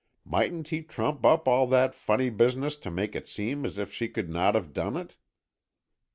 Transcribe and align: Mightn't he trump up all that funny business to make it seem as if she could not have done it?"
Mightn't 0.25 0.69
he 0.69 0.81
trump 0.81 1.23
up 1.27 1.47
all 1.47 1.67
that 1.67 1.93
funny 1.93 2.31
business 2.31 2.75
to 2.75 2.89
make 2.89 3.13
it 3.15 3.27
seem 3.27 3.63
as 3.63 3.77
if 3.77 3.93
she 3.93 4.09
could 4.09 4.31
not 4.31 4.55
have 4.55 4.73
done 4.73 4.97
it?" 4.97 5.15